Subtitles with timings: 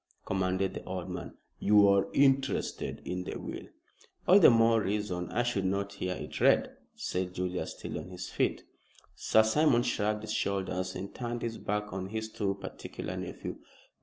[0.25, 1.37] commanded the old man.
[1.59, 3.67] "You are interested in the will."
[4.27, 8.27] "All the more reason I should not hear it read," said Julius, still on his
[8.27, 8.63] feet.
[9.13, 13.59] Sir Simon shrugged his shoulders and turned his back on his too particular nephew.